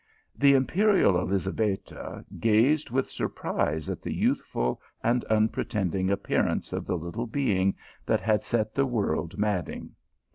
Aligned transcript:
The 0.35 0.55
imperial 0.55 1.15
Elizabetta 1.19 2.25
gazed 2.39 2.89
with 2.89 3.11
surprise 3.11 3.87
at 3.87 4.01
the 4.01 4.09
vouthful 4.11 4.81
and 5.03 5.23
unpretending 5.25 6.09
appearance 6.09 6.73
of 6.73 6.87
the 6.87 6.97
little 6.97 7.27
being 7.27 7.75
that 8.07 8.19
had 8.21 8.41
set 8.41 8.73
the 8.73 8.87
world 8.87 9.37
madding. 9.37 9.91